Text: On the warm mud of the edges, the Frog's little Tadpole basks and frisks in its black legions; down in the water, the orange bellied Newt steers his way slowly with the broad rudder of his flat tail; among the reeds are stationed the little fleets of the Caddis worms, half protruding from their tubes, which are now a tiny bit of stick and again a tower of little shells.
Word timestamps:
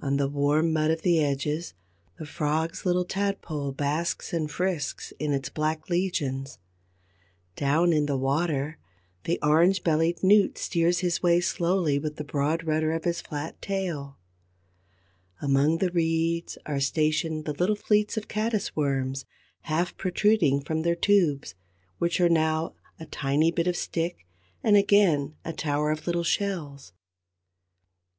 On 0.00 0.16
the 0.16 0.26
warm 0.26 0.72
mud 0.72 0.90
of 0.90 1.02
the 1.02 1.22
edges, 1.22 1.74
the 2.18 2.24
Frog's 2.24 2.86
little 2.86 3.04
Tadpole 3.04 3.72
basks 3.72 4.32
and 4.32 4.50
frisks 4.50 5.12
in 5.18 5.34
its 5.34 5.50
black 5.50 5.90
legions; 5.90 6.58
down 7.56 7.92
in 7.92 8.06
the 8.06 8.16
water, 8.16 8.78
the 9.24 9.38
orange 9.42 9.84
bellied 9.84 10.22
Newt 10.22 10.56
steers 10.56 11.00
his 11.00 11.22
way 11.22 11.42
slowly 11.42 11.98
with 11.98 12.16
the 12.16 12.24
broad 12.24 12.64
rudder 12.64 12.92
of 12.92 13.04
his 13.04 13.20
flat 13.20 13.60
tail; 13.60 14.16
among 15.42 15.76
the 15.76 15.90
reeds 15.90 16.56
are 16.64 16.80
stationed 16.80 17.44
the 17.44 17.52
little 17.52 17.76
fleets 17.76 18.16
of 18.16 18.22
the 18.22 18.28
Caddis 18.32 18.74
worms, 18.74 19.26
half 19.64 19.94
protruding 19.98 20.62
from 20.62 20.84
their 20.84 20.96
tubes, 20.96 21.54
which 21.98 22.18
are 22.18 22.30
now 22.30 22.72
a 22.98 23.04
tiny 23.04 23.50
bit 23.50 23.66
of 23.66 23.76
stick 23.76 24.26
and 24.64 24.74
again 24.74 25.34
a 25.44 25.52
tower 25.52 25.90
of 25.90 26.06
little 26.06 26.24
shells. 26.24 26.94